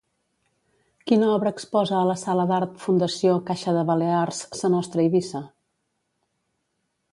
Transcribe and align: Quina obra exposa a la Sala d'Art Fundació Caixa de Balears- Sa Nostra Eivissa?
Quina 1.11 1.27
obra 1.33 1.51
exposa 1.57 1.95
a 1.97 2.07
la 2.11 2.15
Sala 2.21 2.45
d'Art 2.53 2.81
Fundació 2.87 3.37
Caixa 3.51 3.75
de 3.77 3.85
Balears- 3.91 4.43
Sa 4.63 4.73
Nostra 4.79 5.07
Eivissa? 5.07 5.45